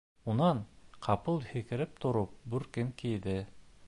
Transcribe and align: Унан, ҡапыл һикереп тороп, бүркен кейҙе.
Унан, 0.31 0.61
ҡапыл 1.07 1.37
һикереп 1.49 2.01
тороп, 2.05 2.33
бүркен 2.55 2.91
кейҙе. 3.03 3.37